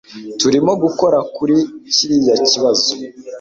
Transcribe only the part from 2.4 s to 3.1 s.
kibazo